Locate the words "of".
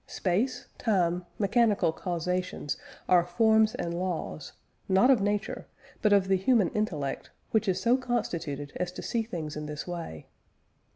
5.11-5.21, 6.11-6.27